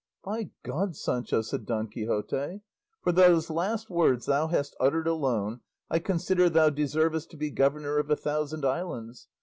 "By 0.23 0.49
God, 0.63 0.95
Sancho," 0.95 1.43
said 1.43 1.67
Don 1.67 1.87
Quixote, 1.87 2.61
"for 3.03 3.11
those 3.11 3.51
last 3.51 3.91
words 3.91 4.25
thou 4.25 4.47
hast 4.47 4.75
uttered 4.79 5.05
alone, 5.05 5.61
I 5.91 5.99
consider 5.99 6.49
thou 6.49 6.71
deservest 6.71 7.29
to 7.29 7.37
be 7.37 7.51
governor 7.51 7.99
of 7.99 8.09
a 8.09 8.15
thousand 8.15 8.65
islands. 8.65 9.27